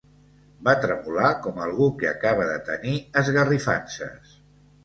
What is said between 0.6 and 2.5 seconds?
Va tremolar com algú que acaba